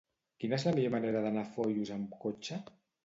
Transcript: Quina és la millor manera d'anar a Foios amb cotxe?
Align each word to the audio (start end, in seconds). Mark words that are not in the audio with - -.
Quina 0.43 0.57
és 0.57 0.63
la 0.67 0.71
millor 0.77 0.93
manera 0.95 1.21
d'anar 1.25 1.43
a 1.43 1.49
Foios 1.59 1.93
amb 1.99 2.17
cotxe? 2.25 2.59